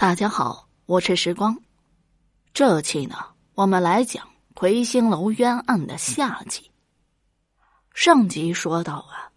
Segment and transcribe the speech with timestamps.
[0.00, 1.58] 大家好，我是时光。
[2.54, 3.16] 这期呢，
[3.56, 6.70] 我们来讲魁星楼冤案的下集。
[7.94, 9.34] 上集说到啊，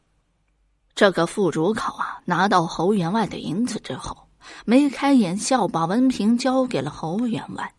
[0.94, 4.16] 这个副主考啊，拿到侯员外的银子之后，
[4.64, 7.74] 眉开眼笑，把文凭交给了侯员外。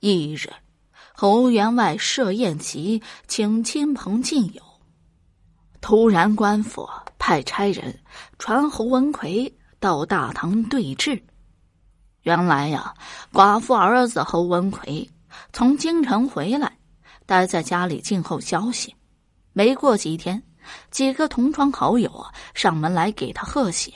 [0.00, 0.50] 一日，
[1.12, 4.62] 侯员外设宴席，请亲朋近友。
[5.82, 6.88] 突然，官府
[7.18, 8.00] 派差人
[8.38, 11.22] 传侯文奎到大堂对质。
[12.24, 12.94] 原来呀，
[13.34, 15.06] 寡妇儿子侯文奎
[15.52, 16.72] 从京城回来，
[17.26, 18.94] 待在家里静候消息。
[19.52, 20.42] 没过几天，
[20.90, 22.10] 几个同窗好友
[22.54, 23.92] 上门来给他贺喜，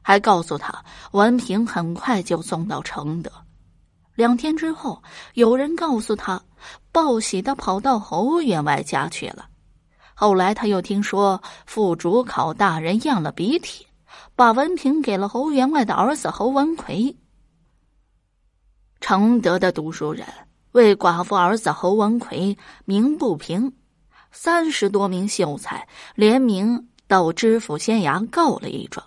[0.00, 0.74] 还告诉他
[1.12, 3.30] 文凭很快就送到承德。
[4.14, 5.02] 两天之后，
[5.34, 6.40] 有人告诉他，
[6.90, 9.46] 报喜的跑到侯员外家去了。
[10.14, 13.86] 后来他又听说副主考大人验了鼻涕，
[14.34, 17.14] 把文凭给了侯员外的儿子侯文奎。
[19.00, 20.26] 承德的读书人
[20.72, 23.72] 为寡妇儿子侯文奎鸣不平，
[24.32, 29.06] 三十多名秀才联名到知府县衙告了一状，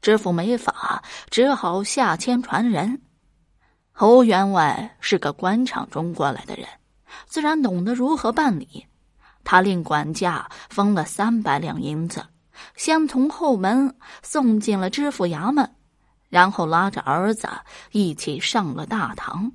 [0.00, 3.02] 知府没法，只好下签传人。
[3.92, 6.66] 侯员外是个官场中过来的人，
[7.26, 8.86] 自然懂得如何办理。
[9.42, 12.24] 他令管家封了三百两银子，
[12.76, 15.74] 先从后门送进了知府衙门。
[16.28, 17.48] 然后拉着儿子
[17.92, 19.52] 一起上了大堂。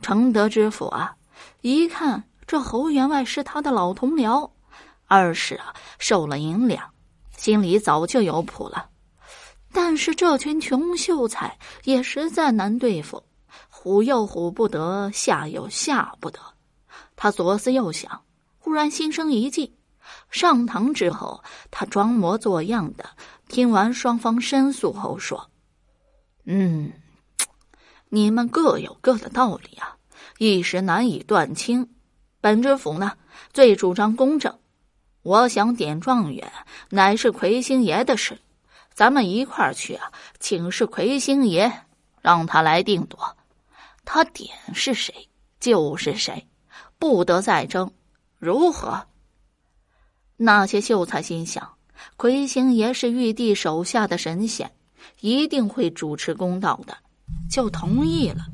[0.00, 1.16] 承德知府啊，
[1.62, 4.50] 一看这侯员外是他的老同僚，
[5.06, 6.90] 二是啊受了银两，
[7.36, 8.90] 心里早就有谱了。
[9.72, 13.22] 但是这群穷秀才也实在难对付，
[13.70, 16.38] 唬又唬不得，吓又吓不得。
[17.14, 18.22] 他左思右想，
[18.58, 19.76] 忽然心生一计。
[20.30, 23.04] 上堂之后，他装模作样的。
[23.48, 25.50] 听完双方申诉后，说
[26.44, 26.92] ：“嗯，
[28.08, 29.96] 你们各有各的道理啊，
[30.38, 31.88] 一时难以断清。
[32.40, 33.16] 本知府呢，
[33.52, 34.58] 最主张公正。
[35.22, 36.52] 我想点状元，
[36.90, 38.38] 乃是魁星爷的事。
[38.92, 41.72] 咱们一块儿去啊，请示魁星爷，
[42.20, 43.36] 让他来定夺。
[44.04, 45.28] 他点是谁，
[45.60, 46.46] 就是谁，
[46.98, 47.92] 不得再争。
[48.38, 49.06] 如何？”
[50.36, 51.75] 那些秀才心想。
[52.16, 54.70] 魁星爷是玉帝手下的神仙，
[55.20, 56.96] 一定会主持公道的，
[57.50, 58.46] 就同意了。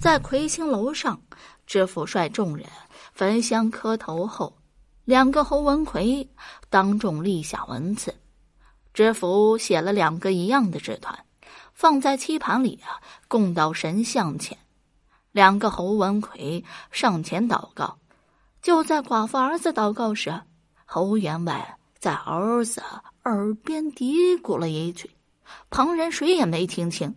[0.00, 1.20] 在魁星楼上，
[1.66, 2.66] 知府率众人
[3.12, 4.56] 焚香磕头后，
[5.04, 6.28] 两个侯文奎
[6.70, 8.14] 当众立下文字。
[8.94, 11.18] 知府写了两个一样的纸团，
[11.74, 14.56] 放在漆盘里啊，供到神像前。
[15.32, 17.98] 两个侯文奎上前祷告。
[18.62, 20.40] 就在寡妇儿子祷告时，
[20.86, 21.76] 侯员外。
[21.98, 22.82] 在儿子
[23.24, 25.10] 耳边嘀咕了一句，
[25.70, 27.14] 旁人谁也没听清。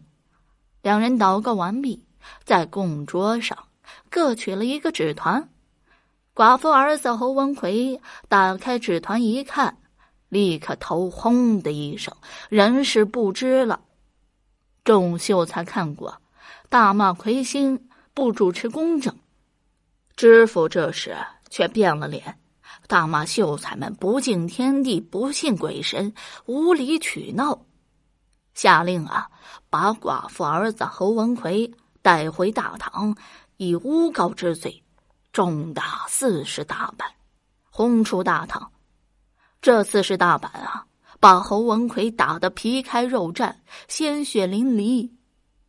[0.82, 2.06] 两人祷告完毕，
[2.44, 3.58] 在供桌上
[4.10, 5.50] 各取了一个纸团。
[6.34, 9.78] 寡妇儿子侯文奎打开纸团一看，
[10.30, 12.16] 立刻头轰的一声，
[12.48, 13.82] 人事不知了。
[14.86, 16.22] 众秀才看过，
[16.70, 19.16] 大骂魁星不主持公正。
[20.16, 21.16] 知府这时
[21.50, 22.40] 却变了脸。
[22.90, 26.12] 大骂秀才们不敬天地，不信鬼神，
[26.48, 27.68] 无理取闹，
[28.56, 29.30] 下令啊，
[29.70, 33.16] 把寡妇儿子侯文奎带回大堂，
[33.58, 34.82] 以诬告之罪，
[35.32, 37.08] 重打四十大板，
[37.70, 38.72] 轰出大堂。
[39.62, 40.88] 这四十大板啊，
[41.20, 43.54] 把侯文奎打得皮开肉绽，
[43.88, 45.12] 鲜血淋漓。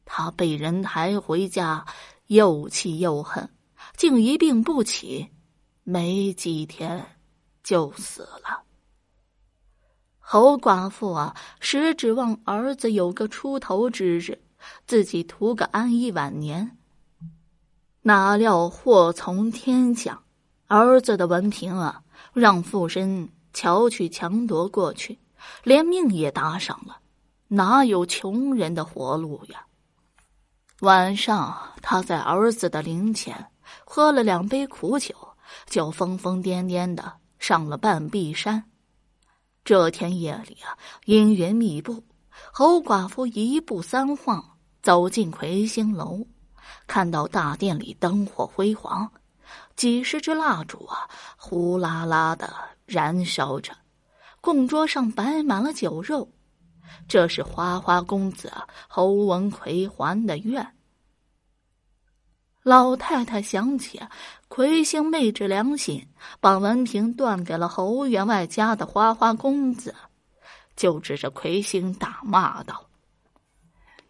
[0.06, 1.84] 他被人抬回家，
[2.28, 3.46] 又气又恨，
[3.98, 5.28] 竟一病不起。
[5.82, 7.16] 没几天，
[7.62, 8.62] 就死了。
[10.18, 14.40] 侯寡妇啊，实指望儿子有个出头之日，
[14.86, 16.76] 自己图个安逸晚年。
[18.02, 20.22] 哪料祸从天降，
[20.68, 22.02] 儿子的文凭啊，
[22.32, 25.18] 让附身巧取强夺过去，
[25.64, 26.98] 连命也搭上了，
[27.48, 29.66] 哪有穷人的活路呀？
[30.80, 33.50] 晚上，他在儿子的灵前
[33.84, 35.14] 喝了两杯苦酒。
[35.66, 38.64] 就疯疯癫癫的上了半壁山。
[39.64, 42.04] 这天夜里啊，阴云密布，
[42.52, 46.26] 侯寡妇一步三晃走进魁星楼，
[46.86, 49.12] 看到大殿里灯火辉煌，
[49.76, 52.52] 几十支蜡烛啊，呼啦啦的
[52.86, 53.72] 燃烧着，
[54.40, 56.28] 供桌上摆满了酒肉。
[57.06, 58.52] 这是花花公子
[58.88, 60.74] 侯文奎还的愿。
[62.62, 64.00] 老太太想起。
[64.48, 66.04] 魁星昧着良心，
[66.40, 69.94] 把文凭断给了侯员外家的花花公子，
[70.74, 72.84] 就指着魁星大骂道：“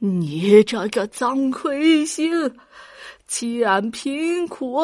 [0.01, 2.57] 你这个脏魁星，
[3.27, 4.81] 欺俺贫苦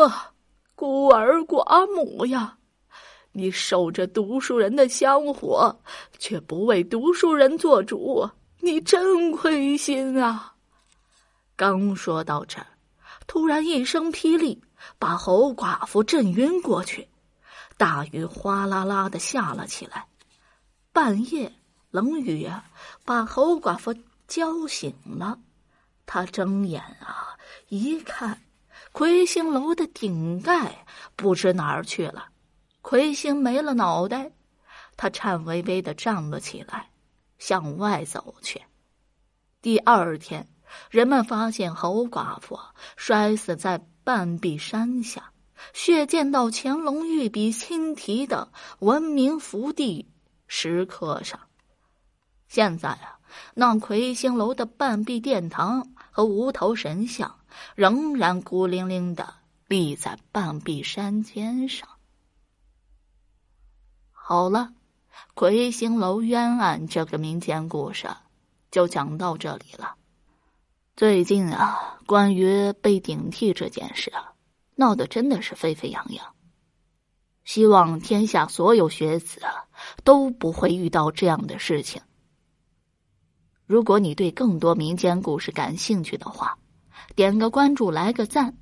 [0.75, 2.59] 孤儿寡母呀！
[3.33, 5.75] 你守着读书人的香火，
[6.19, 8.29] 却不为读书人做主，
[8.61, 10.53] 你真亏心啊！
[11.57, 12.59] 刚说到这，
[13.27, 14.63] 突然一声霹雳，
[14.99, 17.09] 把侯寡妇震晕过去。
[17.77, 20.07] 大雨哗啦啦的下了起来，
[20.93, 21.53] 半夜
[21.91, 22.65] 冷雨啊，
[23.05, 23.95] 把侯寡妇
[24.27, 25.39] 浇醒了。
[26.07, 27.37] 他睁眼啊，
[27.69, 28.41] 一看，
[28.93, 30.87] 魁星楼的顶盖
[31.17, 32.29] 不知哪儿去了，
[32.81, 34.33] 魁星没了脑袋。
[34.97, 36.91] 他颤巍巍的站了起来，
[37.39, 38.63] 向外走去。
[39.61, 40.49] 第二天，
[40.91, 42.59] 人们发现侯寡妇
[42.97, 45.33] 摔死在半壁山下，
[45.73, 50.09] 血溅到乾隆御笔亲题的文明福地
[50.47, 51.41] 石刻上。
[52.49, 53.19] 现在啊，
[53.55, 55.93] 那魁星楼的半壁殿堂。
[56.17, 57.41] 和无头神像
[57.75, 59.35] 仍然孤零零的
[59.69, 61.87] 立在半壁山尖上。
[64.13, 64.73] 好了，
[65.35, 68.09] 魁星楼冤案这个民间故事
[68.71, 69.97] 就讲到这里了。
[70.97, 74.33] 最近啊，关于被顶替这件事啊，
[74.77, 76.25] 闹得真的是沸沸扬扬。
[77.45, 79.69] 希望天下所有学子啊
[80.05, 82.01] 都不会遇到这样的事情。
[83.67, 86.57] 如果你对更多民间故事感兴趣的话，
[87.15, 88.57] 点个关注，来个赞，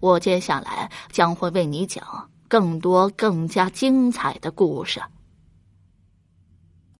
[0.00, 5.02] 我接下来将会为你讲更多更加精彩的故事。